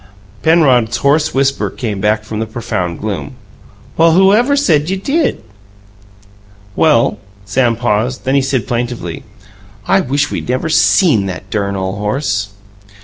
Penrod's 0.41 0.97
hoarse 0.97 1.31
whisper 1.31 1.69
came 1.69 2.01
from 2.23 2.39
the 2.39 2.47
profound 2.47 2.99
gloom: 2.99 3.35
"Well, 3.97 4.13
who 4.13 4.33
ever 4.33 4.55
said 4.55 4.89
you 4.89 4.97
did?" 4.97 5.43
"Well" 6.75 7.19
Sam 7.45 7.75
paused; 7.75 8.23
then 8.25 8.33
he 8.33 8.41
said 8.41 8.67
plaintively, 8.67 9.23
"I 9.85 10.01
wish 10.01 10.31
we'd 10.31 10.49
never 10.49 10.69
SEEN 10.69 11.27
that 11.27 11.51
dern 11.51 11.75
ole 11.75 11.97
horse." 11.97 12.49